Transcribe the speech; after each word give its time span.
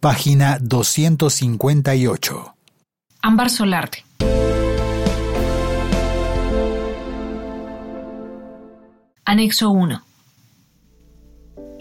Página 0.00 0.56
258. 0.62 2.54
Ámbar 3.20 3.50
Solarte. 3.50 4.02
Anexo 9.26 9.68
1. 9.68 10.02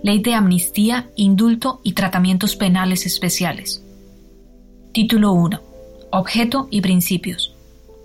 Ley 0.04 0.22
de 0.22 0.34
Amnistía, 0.34 1.10
Indulto 1.16 1.80
y 1.82 1.94
Tratamientos 1.94 2.58
Penales 2.58 3.06
Especiales. 3.06 3.82
Título 4.92 5.32
1. 5.32 5.62
Objeto 6.12 6.68
y 6.70 6.82
principios. 6.82 7.56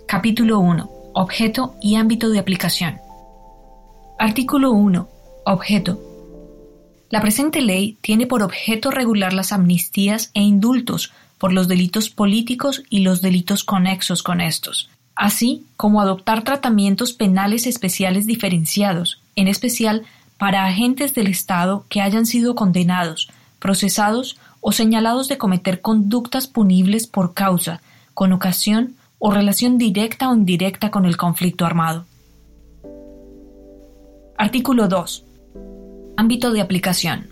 Capítulo 0.06 0.60
1. 0.60 0.90
Objeto 1.14 1.74
y 1.82 1.96
ámbito 1.96 2.30
de 2.30 2.38
aplicación. 2.38 3.00
Artículo 4.20 4.70
1. 4.70 5.08
Objeto. 5.44 6.13
La 7.14 7.20
presente 7.20 7.62
ley 7.62 7.96
tiene 8.00 8.26
por 8.26 8.42
objeto 8.42 8.90
regular 8.90 9.32
las 9.34 9.52
amnistías 9.52 10.32
e 10.34 10.40
indultos 10.40 11.12
por 11.38 11.52
los 11.52 11.68
delitos 11.68 12.10
políticos 12.10 12.82
y 12.90 13.02
los 13.02 13.22
delitos 13.22 13.62
conexos 13.62 14.24
con 14.24 14.40
estos, 14.40 14.90
así 15.14 15.64
como 15.76 16.00
adoptar 16.00 16.42
tratamientos 16.42 17.12
penales 17.12 17.68
especiales 17.68 18.26
diferenciados, 18.26 19.20
en 19.36 19.46
especial 19.46 20.02
para 20.38 20.66
agentes 20.66 21.14
del 21.14 21.28
Estado 21.28 21.84
que 21.88 22.00
hayan 22.00 22.26
sido 22.26 22.56
condenados, 22.56 23.30
procesados 23.60 24.36
o 24.60 24.72
señalados 24.72 25.28
de 25.28 25.38
cometer 25.38 25.82
conductas 25.82 26.48
punibles 26.48 27.06
por 27.06 27.32
causa, 27.32 27.80
con 28.12 28.32
ocasión 28.32 28.96
o 29.20 29.30
relación 29.30 29.78
directa 29.78 30.30
o 30.30 30.34
indirecta 30.34 30.90
con 30.90 31.04
el 31.04 31.16
conflicto 31.16 31.64
armado. 31.64 32.06
Artículo 34.36 34.88
2. 34.88 35.23
Ámbito 36.16 36.52
de 36.52 36.60
aplicación. 36.60 37.26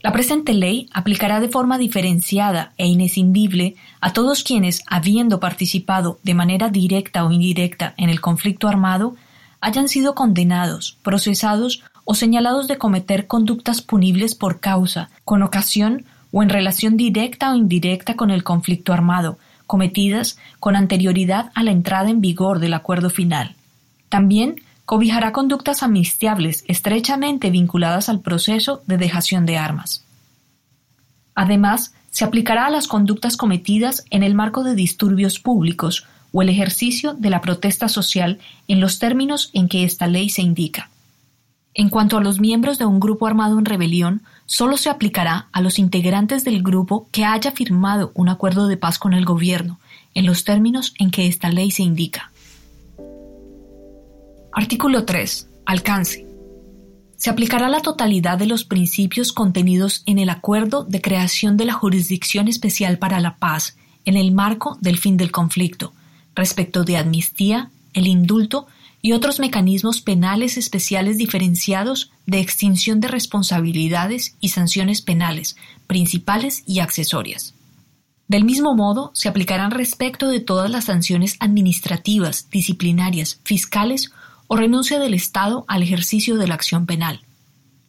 La 0.00 0.12
presente 0.12 0.54
ley 0.54 0.88
aplicará 0.92 1.40
de 1.40 1.48
forma 1.48 1.78
diferenciada 1.78 2.72
e 2.76 2.86
inescindible 2.86 3.74
a 4.00 4.12
todos 4.12 4.44
quienes, 4.44 4.84
habiendo 4.86 5.40
participado 5.40 6.20
de 6.22 6.34
manera 6.34 6.68
directa 6.68 7.24
o 7.24 7.32
indirecta 7.32 7.94
en 7.96 8.08
el 8.08 8.20
conflicto 8.20 8.68
armado, 8.68 9.16
hayan 9.60 9.88
sido 9.88 10.14
condenados, 10.14 10.96
procesados 11.02 11.82
o 12.04 12.14
señalados 12.14 12.68
de 12.68 12.78
cometer 12.78 13.26
conductas 13.26 13.82
punibles 13.82 14.36
por 14.36 14.60
causa, 14.60 15.10
con 15.24 15.42
ocasión 15.42 16.04
o 16.30 16.44
en 16.44 16.50
relación 16.50 16.96
directa 16.96 17.50
o 17.50 17.56
indirecta 17.56 18.14
con 18.14 18.30
el 18.30 18.44
conflicto 18.44 18.92
armado, 18.92 19.38
cometidas 19.66 20.38
con 20.60 20.76
anterioridad 20.76 21.50
a 21.56 21.64
la 21.64 21.72
entrada 21.72 22.10
en 22.10 22.20
vigor 22.20 22.60
del 22.60 22.74
acuerdo 22.74 23.10
final. 23.10 23.56
También 24.08 24.60
cobijará 24.86 25.32
conductas 25.32 25.82
amnistiables 25.82 26.64
estrechamente 26.68 27.50
vinculadas 27.50 28.08
al 28.08 28.20
proceso 28.20 28.82
de 28.86 28.96
dejación 28.96 29.44
de 29.44 29.58
armas. 29.58 30.04
Además, 31.34 31.92
se 32.10 32.24
aplicará 32.24 32.66
a 32.66 32.70
las 32.70 32.88
conductas 32.88 33.36
cometidas 33.36 34.04
en 34.10 34.22
el 34.22 34.34
marco 34.34 34.64
de 34.64 34.74
disturbios 34.74 35.38
públicos 35.38 36.06
o 36.32 36.40
el 36.40 36.48
ejercicio 36.48 37.14
de 37.14 37.30
la 37.30 37.40
protesta 37.40 37.88
social 37.88 38.38
en 38.68 38.80
los 38.80 38.98
términos 38.98 39.50
en 39.52 39.68
que 39.68 39.84
esta 39.84 40.06
ley 40.06 40.30
se 40.30 40.42
indica. 40.42 40.88
En 41.74 41.90
cuanto 41.90 42.16
a 42.16 42.22
los 42.22 42.40
miembros 42.40 42.78
de 42.78 42.86
un 42.86 43.00
grupo 43.00 43.26
armado 43.26 43.58
en 43.58 43.66
rebelión, 43.66 44.22
solo 44.46 44.78
se 44.78 44.88
aplicará 44.88 45.48
a 45.52 45.60
los 45.60 45.78
integrantes 45.78 46.42
del 46.42 46.62
grupo 46.62 47.06
que 47.10 47.26
haya 47.26 47.50
firmado 47.50 48.12
un 48.14 48.30
acuerdo 48.30 48.66
de 48.66 48.78
paz 48.78 48.98
con 48.98 49.12
el 49.12 49.26
gobierno, 49.26 49.78
en 50.14 50.24
los 50.24 50.44
términos 50.44 50.94
en 50.98 51.10
que 51.10 51.26
esta 51.26 51.50
ley 51.50 51.70
se 51.70 51.82
indica. 51.82 52.30
Artículo 54.58 55.04
3. 55.04 55.50
Alcance. 55.66 56.26
Se 57.18 57.28
aplicará 57.28 57.68
la 57.68 57.82
totalidad 57.82 58.38
de 58.38 58.46
los 58.46 58.64
principios 58.64 59.34
contenidos 59.34 60.02
en 60.06 60.18
el 60.18 60.30
acuerdo 60.30 60.82
de 60.84 61.02
creación 61.02 61.58
de 61.58 61.66
la 61.66 61.74
Jurisdicción 61.74 62.48
Especial 62.48 62.96
para 62.96 63.20
la 63.20 63.36
Paz 63.36 63.76
en 64.06 64.16
el 64.16 64.32
marco 64.32 64.78
del 64.80 64.96
fin 64.96 65.18
del 65.18 65.30
conflicto, 65.30 65.92
respecto 66.34 66.84
de 66.84 66.96
amnistía, 66.96 67.70
el 67.92 68.06
indulto 68.06 68.66
y 69.02 69.12
otros 69.12 69.40
mecanismos 69.40 70.00
penales 70.00 70.56
especiales 70.56 71.18
diferenciados 71.18 72.10
de 72.24 72.40
extinción 72.40 72.98
de 72.98 73.08
responsabilidades 73.08 74.36
y 74.40 74.48
sanciones 74.48 75.02
penales, 75.02 75.58
principales 75.86 76.62
y 76.66 76.80
accesorias. 76.80 77.52
Del 78.26 78.46
mismo 78.46 78.74
modo, 78.74 79.10
se 79.12 79.28
aplicarán 79.28 79.70
respecto 79.70 80.28
de 80.28 80.40
todas 80.40 80.70
las 80.70 80.86
sanciones 80.86 81.36
administrativas, 81.40 82.48
disciplinarias, 82.48 83.38
fiscales 83.44 84.12
o 84.48 84.56
renuncia 84.56 84.98
del 84.98 85.14
Estado 85.14 85.64
al 85.68 85.82
ejercicio 85.82 86.36
de 86.36 86.46
la 86.46 86.54
acción 86.54 86.86
penal. 86.86 87.20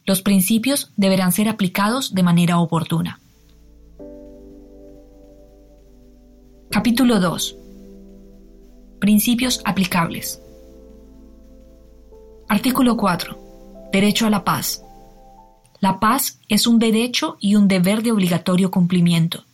Los 0.04 0.22
principios 0.22 0.90
deberán 0.96 1.32
ser 1.32 1.48
aplicados 1.48 2.14
de 2.14 2.22
manera 2.22 2.58
oportuna. 2.58 3.20
Capítulo 6.70 7.20
2. 7.20 7.56
Principios 9.00 9.60
aplicables. 9.64 10.40
Artículo 12.48 12.96
4. 12.96 13.38
Derecho 13.92 14.26
a 14.26 14.30
la 14.30 14.44
paz. 14.44 14.82
La 15.80 16.00
paz 16.00 16.40
es 16.48 16.66
un 16.66 16.78
derecho 16.78 17.36
y 17.40 17.54
un 17.54 17.68
deber 17.68 18.02
de 18.02 18.12
obligatorio 18.12 18.70
cumplimiento. 18.70 19.44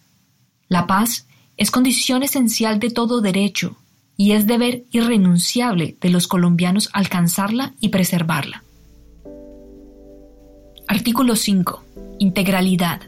La 0.68 0.86
paz 0.86 1.26
es 1.56 1.70
condición 1.70 2.22
esencial 2.22 2.78
de 2.80 2.90
todo 2.90 3.20
derecho 3.20 3.76
y 4.16 4.32
es 4.32 4.46
deber 4.46 4.84
irrenunciable 4.90 5.96
de 6.00 6.10
los 6.10 6.28
colombianos 6.28 6.90
alcanzarla 6.92 7.74
y 7.80 7.88
preservarla. 7.88 8.64
Artículo 10.86 11.34
5. 11.34 11.82
Integralidad. 12.18 13.02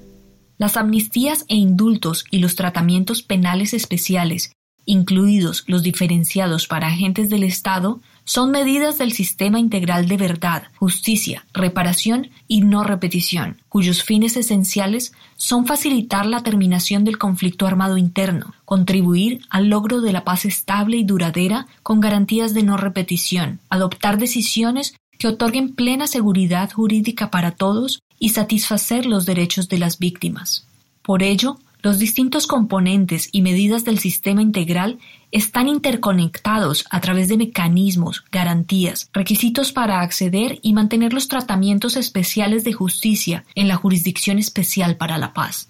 Las 0.58 0.76
amnistías 0.76 1.44
e 1.48 1.56
indultos 1.56 2.24
y 2.30 2.38
los 2.38 2.56
tratamientos 2.56 3.22
penales 3.22 3.74
especiales, 3.74 4.52
incluidos 4.86 5.64
los 5.66 5.82
diferenciados 5.82 6.66
para 6.66 6.88
agentes 6.88 7.28
del 7.28 7.44
Estado, 7.44 8.00
son 8.26 8.50
medidas 8.50 8.98
del 8.98 9.12
sistema 9.12 9.60
integral 9.60 10.08
de 10.08 10.16
verdad, 10.16 10.64
justicia, 10.74 11.46
reparación 11.54 12.30
y 12.48 12.62
no 12.62 12.82
repetición, 12.82 13.62
cuyos 13.68 14.02
fines 14.02 14.36
esenciales 14.36 15.12
son 15.36 15.64
facilitar 15.64 16.26
la 16.26 16.42
terminación 16.42 17.04
del 17.04 17.18
conflicto 17.18 17.68
armado 17.68 17.96
interno, 17.96 18.52
contribuir 18.64 19.42
al 19.48 19.68
logro 19.68 20.00
de 20.00 20.12
la 20.12 20.24
paz 20.24 20.44
estable 20.44 20.96
y 20.96 21.04
duradera 21.04 21.68
con 21.84 22.00
garantías 22.00 22.52
de 22.52 22.64
no 22.64 22.76
repetición, 22.76 23.60
adoptar 23.70 24.18
decisiones 24.18 24.96
que 25.18 25.28
otorguen 25.28 25.74
plena 25.76 26.08
seguridad 26.08 26.70
jurídica 26.72 27.30
para 27.30 27.52
todos 27.52 28.00
y 28.18 28.30
satisfacer 28.30 29.06
los 29.06 29.24
derechos 29.24 29.68
de 29.68 29.78
las 29.78 30.00
víctimas. 30.00 30.66
Por 31.02 31.22
ello, 31.22 31.60
los 31.86 32.00
distintos 32.00 32.48
componentes 32.48 33.28
y 33.30 33.42
medidas 33.42 33.84
del 33.84 34.00
sistema 34.00 34.42
integral 34.42 34.98
están 35.30 35.68
interconectados 35.68 36.84
a 36.90 37.00
través 37.00 37.28
de 37.28 37.36
mecanismos, 37.36 38.24
garantías, 38.32 39.08
requisitos 39.12 39.70
para 39.70 40.00
acceder 40.00 40.58
y 40.62 40.72
mantener 40.72 41.12
los 41.12 41.28
tratamientos 41.28 41.96
especiales 41.96 42.64
de 42.64 42.72
justicia 42.72 43.44
en 43.54 43.68
la 43.68 43.76
Jurisdicción 43.76 44.40
Especial 44.40 44.96
para 44.96 45.16
la 45.16 45.32
Paz. 45.32 45.68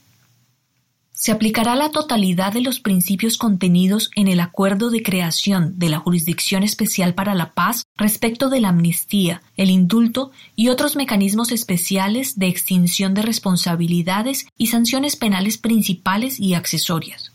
Se 1.19 1.33
aplicará 1.33 1.77
la 1.77 1.89
totalidad 1.89 2.53
de 2.53 2.61
los 2.61 2.79
principios 2.79 3.39
contenidos 3.39 4.11
en 4.17 4.29
el 4.29 4.39
acuerdo 4.39 4.91
de 4.91 5.03
creación 5.03 5.79
de 5.79 5.89
la 5.89 5.99
Jurisdicción 5.99 6.63
Especial 6.63 7.15
para 7.15 7.35
la 7.35 7.55
Paz 7.55 7.87
respecto 7.97 8.51
de 8.51 8.61
la 8.61 8.69
amnistía, 8.69 9.41
el 9.57 9.71
indulto 9.71 10.31
y 10.57 10.69
otros 10.69 10.95
mecanismos 10.95 11.53
especiales 11.53 12.39
de 12.39 12.49
extinción 12.49 13.15
de 13.15 13.23
responsabilidades 13.23 14.47
y 14.59 14.67
sanciones 14.67 15.17
penales 15.17 15.57
principales 15.57 16.39
y 16.39 16.53
accesorias. 16.53 17.33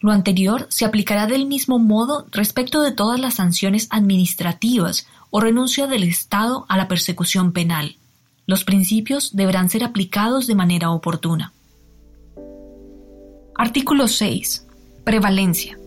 Lo 0.00 0.10
anterior 0.10 0.66
se 0.70 0.86
aplicará 0.86 1.26
del 1.26 1.44
mismo 1.44 1.78
modo 1.78 2.26
respecto 2.32 2.80
de 2.80 2.92
todas 2.92 3.20
las 3.20 3.34
sanciones 3.34 3.86
administrativas 3.90 5.06
o 5.28 5.40
renuncia 5.40 5.88
del 5.88 6.04
Estado 6.04 6.64
a 6.70 6.78
la 6.78 6.88
persecución 6.88 7.52
penal. 7.52 7.96
Los 8.46 8.64
principios 8.64 9.36
deberán 9.36 9.68
ser 9.68 9.84
aplicados 9.84 10.46
de 10.46 10.54
manera 10.54 10.90
oportuna. 10.90 11.52
Artículo 13.62 14.08
6. 14.08 14.66
Prevalencia. 15.04 15.78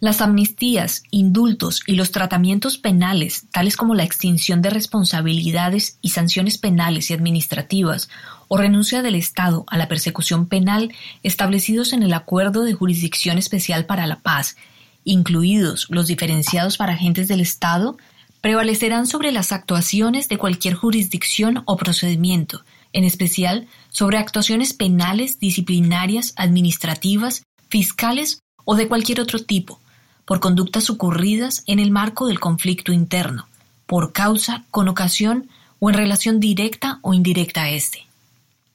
Las 0.00 0.20
amnistías, 0.20 1.04
indultos 1.12 1.82
y 1.86 1.92
los 1.92 2.10
tratamientos 2.10 2.78
penales, 2.78 3.46
tales 3.52 3.76
como 3.76 3.94
la 3.94 4.02
extinción 4.02 4.60
de 4.60 4.70
responsabilidades 4.70 6.00
y 6.02 6.08
sanciones 6.08 6.58
penales 6.58 7.10
y 7.10 7.14
administrativas, 7.14 8.10
o 8.48 8.56
renuncia 8.56 9.02
del 9.02 9.14
Estado 9.14 9.66
a 9.68 9.78
la 9.78 9.86
persecución 9.86 10.48
penal 10.48 10.92
establecidos 11.22 11.92
en 11.92 12.02
el 12.02 12.12
Acuerdo 12.12 12.64
de 12.64 12.74
Jurisdicción 12.74 13.38
Especial 13.38 13.86
para 13.86 14.08
la 14.08 14.18
Paz, 14.18 14.56
incluidos 15.04 15.86
los 15.90 16.08
diferenciados 16.08 16.76
para 16.76 16.94
agentes 16.94 17.28
del 17.28 17.40
Estado, 17.40 17.96
prevalecerán 18.40 19.06
sobre 19.06 19.30
las 19.30 19.52
actuaciones 19.52 20.28
de 20.28 20.38
cualquier 20.38 20.74
jurisdicción 20.74 21.62
o 21.66 21.76
procedimiento, 21.76 22.64
en 22.92 23.04
especial 23.04 23.66
sobre 23.90 24.18
actuaciones 24.18 24.72
penales, 24.72 25.38
disciplinarias, 25.38 26.32
administrativas, 26.36 27.42
fiscales 27.68 28.40
o 28.64 28.74
de 28.74 28.88
cualquier 28.88 29.20
otro 29.20 29.38
tipo, 29.40 29.80
por 30.24 30.40
conductas 30.40 30.90
ocurridas 30.90 31.62
en 31.66 31.78
el 31.78 31.90
marco 31.90 32.26
del 32.26 32.40
conflicto 32.40 32.92
interno, 32.92 33.46
por 33.86 34.12
causa, 34.12 34.64
con 34.70 34.88
ocasión 34.88 35.48
o 35.78 35.90
en 35.90 35.96
relación 35.96 36.40
directa 36.40 36.98
o 37.02 37.14
indirecta 37.14 37.62
a 37.62 37.70
éste. 37.70 38.06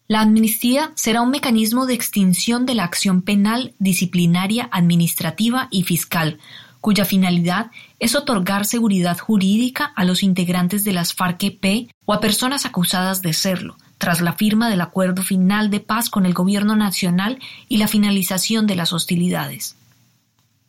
La 0.08 0.22
amnistía 0.22 0.92
será 0.96 1.22
un 1.22 1.32
mecanismo 1.32 1.86
de 1.86 1.94
extinción 1.94 2.66
de 2.66 2.76
la 2.76 2.84
acción 2.84 3.22
penal, 3.22 3.74
disciplinaria, 3.80 4.68
administrativa 4.72 5.68
y 5.72 5.84
fiscal, 5.84 6.40
cuya 6.82 7.06
finalidad 7.06 7.72
es 8.00 8.14
otorgar 8.14 8.66
seguridad 8.66 9.18
jurídica 9.18 9.86
a 9.96 10.04
los 10.04 10.22
integrantes 10.22 10.84
de 10.84 10.92
las 10.92 11.16
FARC-EP 11.16 11.90
o 12.06 12.14
a 12.14 12.20
personas 12.20 12.66
acusadas 12.66 13.22
de 13.22 13.32
serlo, 13.32 13.78
tras 14.04 14.20
la 14.20 14.34
firma 14.34 14.70
del 14.70 14.82
acuerdo 14.82 15.22
final 15.22 15.70
de 15.70 15.80
paz 15.80 16.10
con 16.10 16.26
el 16.26 16.34
Gobierno 16.34 16.76
Nacional 16.76 17.40
y 17.70 17.78
la 17.78 17.88
finalización 17.88 18.68
de 18.68 18.76
las 18.76 18.92
hostilidades. 18.92 19.78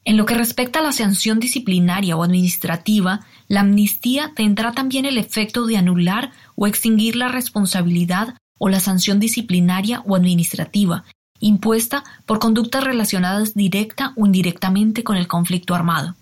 En 0.04 0.16
lo 0.16 0.24
que 0.24 0.34
respecta 0.34 0.78
a 0.78 0.82
la 0.82 0.92
sanción 0.92 1.40
disciplinaria 1.40 2.16
o 2.16 2.22
administrativa, 2.22 3.26
la 3.48 3.62
amnistía 3.62 4.30
tendrá 4.36 4.70
también 4.70 5.04
el 5.04 5.18
efecto 5.18 5.66
de 5.66 5.76
anular 5.76 6.30
o 6.54 6.68
extinguir 6.68 7.16
la 7.16 7.26
responsabilidad 7.26 8.36
o 8.60 8.68
la 8.68 8.78
sanción 8.78 9.18
disciplinaria 9.18 10.00
o 10.06 10.14
administrativa 10.14 11.04
impuesta 11.40 12.04
por 12.26 12.38
conductas 12.38 12.84
relacionadas 12.84 13.54
directa 13.54 14.12
o 14.16 14.26
indirectamente 14.26 15.02
con 15.02 15.16
el 15.16 15.26
conflicto 15.26 15.74
armado. 15.74 16.14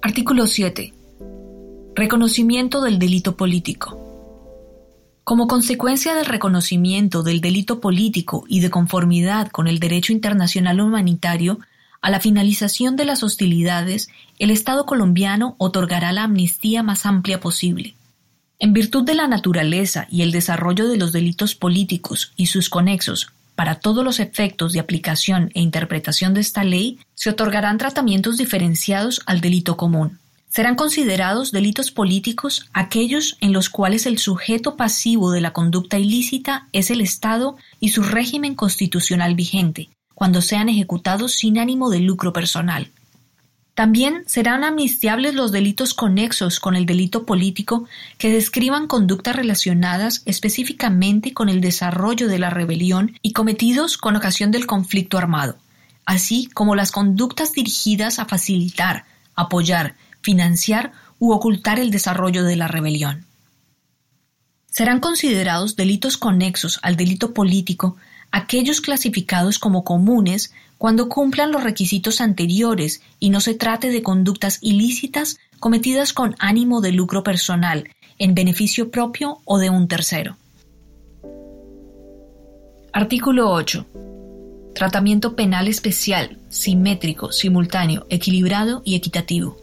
Artículo 0.00 0.46
7. 0.46 0.94
Reconocimiento 1.94 2.80
del 2.80 2.98
delito 2.98 3.36
político. 3.36 4.09
Como 5.24 5.46
consecuencia 5.46 6.14
del 6.14 6.26
reconocimiento 6.26 7.22
del 7.22 7.40
delito 7.40 7.80
político 7.80 8.44
y 8.48 8.60
de 8.60 8.70
conformidad 8.70 9.48
con 9.48 9.68
el 9.68 9.78
derecho 9.78 10.12
internacional 10.12 10.80
humanitario, 10.80 11.60
a 12.00 12.10
la 12.10 12.20
finalización 12.20 12.96
de 12.96 13.04
las 13.04 13.22
hostilidades, 13.22 14.08
el 14.38 14.50
Estado 14.50 14.86
colombiano 14.86 15.54
otorgará 15.58 16.12
la 16.12 16.24
amnistía 16.24 16.82
más 16.82 17.04
amplia 17.04 17.40
posible. 17.40 17.94
En 18.58 18.72
virtud 18.72 19.04
de 19.04 19.14
la 19.14 19.28
naturaleza 19.28 20.06
y 20.10 20.22
el 20.22 20.32
desarrollo 20.32 20.88
de 20.88 20.96
los 20.96 21.12
delitos 21.12 21.54
políticos 21.54 22.32
y 22.36 22.46
sus 22.46 22.68
conexos, 22.68 23.32
para 23.54 23.74
todos 23.74 24.02
los 24.04 24.20
efectos 24.20 24.72
de 24.72 24.80
aplicación 24.80 25.50
e 25.54 25.60
interpretación 25.60 26.32
de 26.32 26.40
esta 26.40 26.64
ley, 26.64 26.98
se 27.14 27.28
otorgarán 27.28 27.76
tratamientos 27.76 28.38
diferenciados 28.38 29.20
al 29.26 29.42
delito 29.42 29.76
común. 29.76 30.18
Serán 30.50 30.74
considerados 30.74 31.52
delitos 31.52 31.92
políticos 31.92 32.68
aquellos 32.72 33.38
en 33.40 33.52
los 33.52 33.70
cuales 33.70 34.04
el 34.04 34.18
sujeto 34.18 34.76
pasivo 34.76 35.30
de 35.30 35.40
la 35.40 35.52
conducta 35.52 35.96
ilícita 35.96 36.66
es 36.72 36.90
el 36.90 37.00
Estado 37.00 37.56
y 37.78 37.90
su 37.90 38.02
régimen 38.02 38.56
constitucional 38.56 39.36
vigente, 39.36 39.90
cuando 40.12 40.42
sean 40.42 40.68
ejecutados 40.68 41.34
sin 41.34 41.56
ánimo 41.56 41.88
de 41.88 42.00
lucro 42.00 42.32
personal. 42.32 42.90
También 43.74 44.24
serán 44.26 44.64
amnistiables 44.64 45.34
los 45.34 45.52
delitos 45.52 45.94
conexos 45.94 46.58
con 46.58 46.74
el 46.74 46.84
delito 46.84 47.24
político 47.24 47.86
que 48.18 48.32
describan 48.32 48.88
conductas 48.88 49.36
relacionadas 49.36 50.22
específicamente 50.26 51.32
con 51.32 51.48
el 51.48 51.60
desarrollo 51.60 52.26
de 52.26 52.40
la 52.40 52.50
rebelión 52.50 53.16
y 53.22 53.34
cometidos 53.34 53.96
con 53.96 54.16
ocasión 54.16 54.50
del 54.50 54.66
conflicto 54.66 55.16
armado, 55.16 55.58
así 56.06 56.50
como 56.52 56.74
las 56.74 56.90
conductas 56.90 57.52
dirigidas 57.52 58.18
a 58.18 58.24
facilitar, 58.24 59.04
apoyar, 59.36 59.94
financiar 60.22 60.92
u 61.18 61.32
ocultar 61.32 61.78
el 61.78 61.90
desarrollo 61.90 62.44
de 62.44 62.56
la 62.56 62.68
rebelión. 62.68 63.26
Serán 64.66 65.00
considerados 65.00 65.76
delitos 65.76 66.16
conexos 66.16 66.78
al 66.82 66.96
delito 66.96 67.34
político 67.34 67.96
aquellos 68.30 68.80
clasificados 68.80 69.58
como 69.58 69.84
comunes 69.84 70.52
cuando 70.78 71.08
cumplan 71.08 71.52
los 71.52 71.62
requisitos 71.62 72.20
anteriores 72.20 73.02
y 73.18 73.30
no 73.30 73.40
se 73.40 73.54
trate 73.54 73.90
de 73.90 74.02
conductas 74.02 74.58
ilícitas 74.62 75.38
cometidas 75.58 76.12
con 76.12 76.36
ánimo 76.38 76.80
de 76.80 76.92
lucro 76.92 77.22
personal, 77.22 77.88
en 78.18 78.34
beneficio 78.34 78.90
propio 78.90 79.40
o 79.44 79.58
de 79.58 79.70
un 79.70 79.88
tercero. 79.88 80.36
Artículo 82.92 83.50
8. 83.50 83.86
Tratamiento 84.74 85.36
penal 85.36 85.68
especial, 85.68 86.38
simétrico, 86.48 87.30
simultáneo, 87.32 88.06
equilibrado 88.08 88.82
y 88.84 88.94
equitativo. 88.94 89.56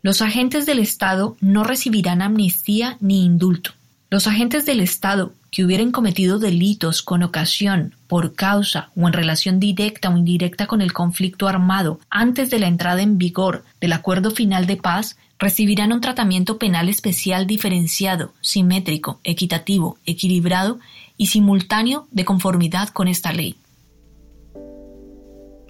Los 0.00 0.22
agentes 0.22 0.64
del 0.64 0.78
Estado 0.78 1.36
no 1.40 1.64
recibirán 1.64 2.22
amnistía 2.22 2.96
ni 3.00 3.24
indulto. 3.24 3.72
Los 4.10 4.26
agentes 4.26 4.64
del 4.64 4.80
Estado 4.80 5.32
que 5.50 5.64
hubieran 5.64 5.90
cometido 5.90 6.38
delitos 6.38 7.02
con 7.02 7.22
ocasión, 7.22 7.94
por 8.06 8.34
causa 8.34 8.90
o 8.96 9.06
en 9.06 9.12
relación 9.12 9.58
directa 9.58 10.08
o 10.08 10.16
indirecta 10.16 10.66
con 10.66 10.82
el 10.82 10.92
conflicto 10.92 11.48
armado 11.48 11.98
antes 12.10 12.48
de 12.48 12.58
la 12.58 12.68
entrada 12.68 13.02
en 13.02 13.18
vigor 13.18 13.64
del 13.80 13.92
acuerdo 13.92 14.30
final 14.30 14.66
de 14.66 14.76
paz 14.76 15.16
recibirán 15.38 15.92
un 15.92 16.00
tratamiento 16.00 16.58
penal 16.58 16.88
especial 16.88 17.46
diferenciado, 17.46 18.32
simétrico, 18.40 19.20
equitativo, 19.24 19.98
equilibrado 20.04 20.78
y 21.16 21.26
simultáneo 21.26 22.06
de 22.10 22.24
conformidad 22.24 22.88
con 22.90 23.08
esta 23.08 23.32
ley. 23.32 23.56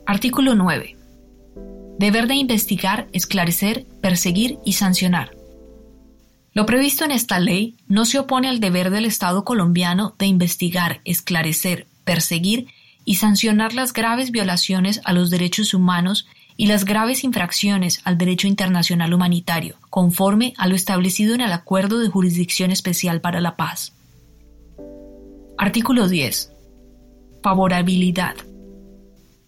Artículo 0.06 0.54
9. 0.54 0.97
Deber 1.98 2.28
de 2.28 2.34
investigar, 2.34 3.08
esclarecer, 3.12 3.84
perseguir 4.00 4.58
y 4.64 4.74
sancionar. 4.74 5.32
Lo 6.52 6.64
previsto 6.64 7.04
en 7.04 7.10
esta 7.10 7.40
ley 7.40 7.76
no 7.86 8.04
se 8.04 8.18
opone 8.18 8.48
al 8.48 8.60
deber 8.60 8.90
del 8.90 9.04
Estado 9.04 9.44
colombiano 9.44 10.14
de 10.18 10.26
investigar, 10.26 11.00
esclarecer, 11.04 11.86
perseguir 12.04 12.68
y 13.04 13.16
sancionar 13.16 13.74
las 13.74 13.92
graves 13.92 14.30
violaciones 14.30 15.00
a 15.04 15.12
los 15.12 15.30
derechos 15.30 15.74
humanos 15.74 16.26
y 16.56 16.66
las 16.66 16.84
graves 16.84 17.24
infracciones 17.24 18.00
al 18.04 18.18
derecho 18.18 18.48
internacional 18.48 19.14
humanitario, 19.14 19.76
conforme 19.90 20.54
a 20.56 20.66
lo 20.66 20.74
establecido 20.74 21.34
en 21.34 21.40
el 21.40 21.52
Acuerdo 21.52 21.98
de 21.98 22.08
Jurisdicción 22.08 22.70
Especial 22.70 23.20
para 23.20 23.40
la 23.40 23.56
Paz. 23.56 23.92
Artículo 25.56 26.08
10. 26.08 26.52
Favorabilidad. 27.42 28.34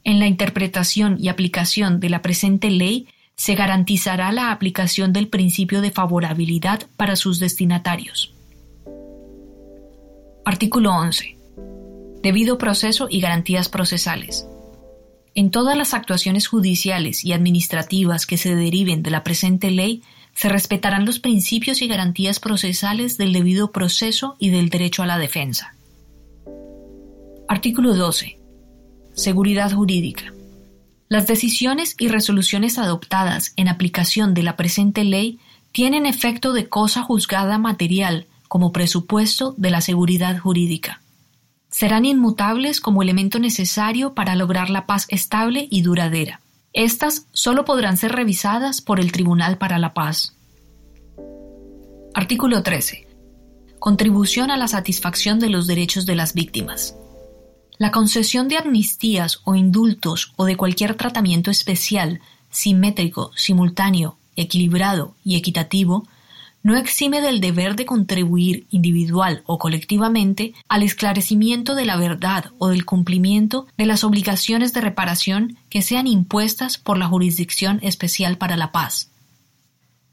En 0.05 0.19
la 0.19 0.27
interpretación 0.27 1.17
y 1.19 1.29
aplicación 1.29 2.01
de 2.01 2.09
la 2.09 2.23
presente 2.23 2.71
ley 2.71 3.09
se 3.37 3.55
garantizará 3.55 4.33
la 4.33 4.51
aplicación 4.51 5.13
del 5.13 5.29
principio 5.29 5.81
de 5.81 5.91
favorabilidad 5.91 6.83
para 6.97 7.17
sus 7.17 7.39
destinatarios. 7.39 8.35
Artículo 10.45 10.93
11. 10.93 11.37
Debido 12.23 12.59
proceso 12.59 13.09
y 13.11 13.21
garantías 13.21 13.69
procesales. 13.69 14.47
En 15.35 15.51
todas 15.51 15.77
las 15.77 15.95
actuaciones 15.95 16.49
judiciales 16.49 17.25
y 17.25 17.33
administrativas 17.33 18.27
que 18.27 18.37
se 18.37 18.57
deriven 18.57 19.03
de 19.03 19.11
la 19.11 19.23
presente 19.23 19.71
ley, 19.71 20.03
se 20.35 20.49
respetarán 20.49 21.07
los 21.07 21.19
principios 21.19 21.83
y 21.83 21.89
garantías 21.89 22.41
procesales 22.41 23.17
del 23.17 23.33
debido 23.33 23.71
proceso 23.71 24.37
y 24.39 24.51
del 24.51 24.71
derecho 24.71 25.03
a 25.03 25.07
la 25.07 25.19
defensa. 25.19 25.77
Artículo 27.49 27.95
12. 27.95 28.40
Seguridad 29.21 29.71
jurídica. 29.71 30.33
Las 31.11 31.27
decisiones 31.27 31.95
y 31.99 32.09
resoluciones 32.09 32.79
adoptadas 32.79 33.53
en 33.57 33.69
aplicación 33.69 34.33
de 34.33 34.43
la 34.43 34.57
presente 34.57 35.05
ley 35.05 35.39
tienen 35.73 36.07
efecto 36.07 36.55
de 36.55 36.71
cosa 36.71 37.03
juzgada 37.03 37.59
material 37.59 38.29
como 38.49 38.73
presupuesto 38.73 39.55
de 39.59 39.69
la 39.69 39.83
seguridad 39.83 40.39
jurídica. 40.39 41.03
serán 41.69 42.07
inmutables 42.07 42.81
como 42.81 43.03
elemento 43.03 43.39
necesario 43.39 44.15
para 44.15 44.37
lograr 44.37 44.71
la 44.71 44.87
paz 44.87 45.05
estable 45.11 45.69
y 45.71 45.83
duradera. 45.83 46.41
Estas 46.73 47.27
solo 47.33 47.67
podrán 47.67 47.99
ser 47.99 48.13
revisadas 48.13 48.81
por 48.81 49.01
el 49.01 49.13
Tribunal 49.13 49.59
para 49.59 49.79
la 49.79 49.93
Paz. 49.93 50.35
Artículo 52.15 52.63
13. 52.63 53.07
Contribución 53.79 54.51
a 54.51 54.57
la 54.57 54.67
satisfacción 54.67 55.41
de 55.41 55.51
los 55.51 55.67
derechos 55.67 56.07
de 56.07 56.17
las 56.17 56.33
víctimas. 56.33 56.97
La 57.81 57.93
concesión 57.93 58.49
de 58.49 58.59
amnistías 58.59 59.41
o 59.45 59.55
indultos 59.55 60.35
o 60.37 60.45
de 60.45 60.55
cualquier 60.59 60.97
tratamiento 60.97 61.51
especial, 61.51 62.21
simétrico, 62.51 63.31
simultáneo, 63.37 64.19
equilibrado 64.37 65.15
y 65.25 65.37
equitativo 65.37 66.07
no 66.63 66.77
exime 66.77 67.23
del 67.23 67.41
deber 67.41 67.77
de 67.77 67.87
contribuir 67.87 68.67
individual 68.69 69.43
o 69.47 69.59
colectivamente 69.59 70.53
al 70.69 70.83
esclarecimiento 70.83 71.75
de 71.75 71.87
la 71.87 71.97
verdad 71.97 72.53
o 72.59 72.69
del 72.69 72.85
cumplimiento 72.85 73.67
de 73.79 73.87
las 73.87 74.05
obligaciones 74.05 74.75
de 74.75 74.83
reparación 74.83 75.57
que 75.71 75.81
sean 75.81 76.07
impuestas 76.07 76.77
por 76.77 76.99
la 76.99 77.07
Jurisdicción 77.07 77.79
Especial 77.81 78.37
para 78.37 78.59
la 78.59 78.73
Paz. 78.73 79.09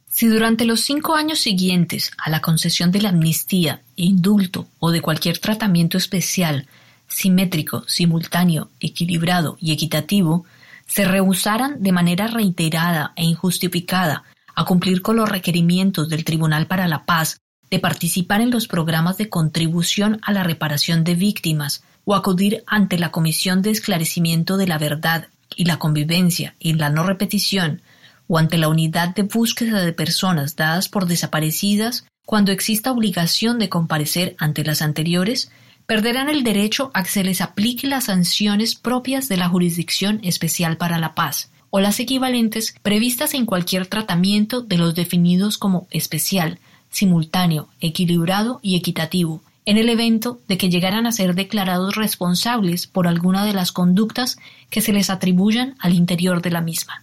Si 0.09 0.27
durante 0.27 0.63
los 0.63 0.79
cinco 0.79 1.15
años 1.15 1.39
siguientes 1.39 2.11
a 2.17 2.29
la 2.29 2.39
concesión 2.39 2.93
de 2.93 3.01
la 3.01 3.09
amnistía, 3.09 3.81
indulto 3.97 4.69
o 4.79 4.91
de 4.91 5.01
cualquier 5.01 5.39
tratamiento 5.39 5.97
especial, 5.97 6.65
simétrico, 7.07 7.83
simultáneo, 7.87 8.69
equilibrado 8.79 9.57
y 9.59 9.71
equitativo, 9.71 10.45
se 10.85 11.05
rehusaran 11.05 11.81
de 11.81 11.91
manera 11.91 12.27
reiterada 12.27 13.13
e 13.15 13.25
injustificada 13.25 14.23
a 14.55 14.65
cumplir 14.65 15.01
con 15.01 15.17
los 15.17 15.29
requerimientos 15.29 16.09
del 16.09 16.23
Tribunal 16.23 16.67
para 16.67 16.87
la 16.87 17.05
Paz 17.05 17.39
de 17.69 17.79
participar 17.79 18.41
en 18.41 18.51
los 18.51 18.67
programas 18.67 19.17
de 19.17 19.29
contribución 19.29 20.19
a 20.23 20.31
la 20.31 20.43
reparación 20.43 21.03
de 21.03 21.15
víctimas 21.15 21.83
o 22.05 22.15
acudir 22.15 22.63
ante 22.65 22.97
la 22.97 23.11
Comisión 23.11 23.61
de 23.61 23.71
Esclarecimiento 23.71 24.57
de 24.57 24.67
la 24.67 24.77
Verdad 24.77 25.27
y 25.55 25.65
la 25.65 25.77
Convivencia 25.77 26.55
y 26.59 26.73
la 26.73 26.89
No 26.89 27.03
Repetición 27.03 27.81
o 28.27 28.37
ante 28.37 28.57
la 28.57 28.69
Unidad 28.69 29.13
de 29.13 29.23
Búsqueda 29.23 29.81
de 29.81 29.93
Personas 29.93 30.55
dadas 30.55 30.89
por 30.89 31.05
desaparecidas 31.05 32.05
cuando 32.25 32.51
exista 32.51 32.91
obligación 32.91 33.59
de 33.59 33.69
comparecer 33.69 34.35
ante 34.37 34.63
las 34.63 34.81
anteriores, 34.81 35.49
perderán 35.87 36.29
el 36.29 36.43
derecho 36.43 36.91
a 36.93 37.01
que 37.01 37.09
se 37.09 37.23
les 37.23 37.41
aplique 37.41 37.87
las 37.87 38.03
sanciones 38.05 38.75
propias 38.75 39.29
de 39.29 39.37
la 39.37 39.47
Jurisdicción 39.47 40.19
Especial 40.21 40.75
para 40.75 40.99
la 40.99 41.15
Paz, 41.15 41.49
o 41.69 41.79
las 41.79 41.99
equivalentes 42.01 42.75
previstas 42.83 43.33
en 43.33 43.45
cualquier 43.45 43.87
tratamiento 43.87 44.61
de 44.61 44.77
los 44.77 44.95
definidos 44.95 45.57
como 45.57 45.87
especial, 45.89 46.59
simultáneo, 46.91 47.69
equilibrado 47.79 48.59
y 48.61 48.75
equitativo, 48.75 49.41
en 49.65 49.77
el 49.77 49.87
evento 49.87 50.39
de 50.49 50.57
que 50.57 50.69
llegaran 50.69 51.07
a 51.07 51.11
ser 51.13 51.35
declarados 51.35 51.95
responsables 51.95 52.85
por 52.85 53.07
alguna 53.07 53.45
de 53.45 53.53
las 53.53 53.71
conductas 53.71 54.37
que 54.69 54.81
se 54.81 54.91
les 54.91 55.09
atribuyan 55.09 55.75
al 55.79 55.93
interior 55.93 56.41
de 56.41 56.51
la 56.51 56.61
misma. 56.61 57.01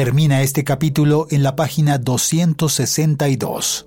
Termina 0.00 0.40
este 0.40 0.64
capítulo 0.64 1.26
en 1.30 1.42
la 1.42 1.56
página 1.56 1.98
262. 1.98 3.86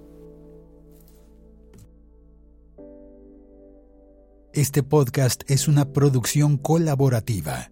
Este 4.53 4.83
podcast 4.83 5.41
es 5.49 5.67
una 5.67 5.91
producción 5.91 6.57
colaborativa. 6.57 7.71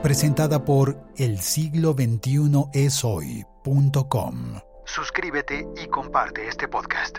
Presentada 0.00 0.64
por 0.64 0.96
el 1.16 1.40
siglo 1.40 1.94
21 1.94 2.70
esoy.com. 2.72 4.60
Suscríbete 4.84 5.66
y 5.82 5.88
comparte 5.88 6.46
este 6.46 6.68
podcast. 6.68 7.18